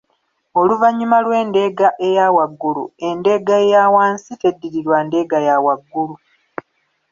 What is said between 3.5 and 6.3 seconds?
eya wansi teddirirwa ndeega ya waggulu